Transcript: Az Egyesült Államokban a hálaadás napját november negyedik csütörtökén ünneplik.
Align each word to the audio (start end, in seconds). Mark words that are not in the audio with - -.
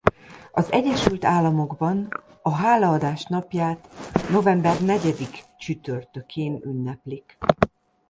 Az 0.51 0.71
Egyesült 0.71 1.25
Államokban 1.25 2.09
a 2.41 2.49
hálaadás 2.55 3.23
napját 3.25 3.87
november 4.31 4.81
negyedik 4.81 5.43
csütörtökén 5.57 6.61
ünneplik. 6.65 7.37